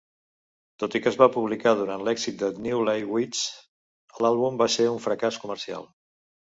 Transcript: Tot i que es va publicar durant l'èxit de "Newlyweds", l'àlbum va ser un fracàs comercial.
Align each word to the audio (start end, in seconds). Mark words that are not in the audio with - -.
Tot 0.83 0.95
i 0.99 1.01
que 1.03 1.11
es 1.11 1.17
va 1.23 1.27
publicar 1.35 1.73
durant 1.83 2.07
l'èxit 2.09 2.41
de 2.41 2.51
"Newlyweds", 2.69 3.45
l'àlbum 4.27 4.61
va 4.67 4.73
ser 4.81 4.93
un 4.99 5.03
fracàs 5.09 5.43
comercial. 5.47 5.93